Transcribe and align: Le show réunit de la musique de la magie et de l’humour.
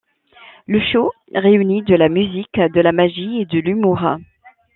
Le 0.65 0.79
show 0.81 1.11
réunit 1.31 1.83
de 1.83 1.93
la 1.93 2.09
musique 2.09 2.55
de 2.59 2.81
la 2.81 2.91
magie 2.91 3.41
et 3.41 3.45
de 3.45 3.59
l’humour. 3.59 4.17